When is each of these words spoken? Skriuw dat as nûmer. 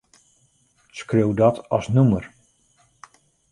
Skriuw 0.99 1.31
dat 1.39 1.57
as 1.77 1.85
nûmer. 1.95 2.23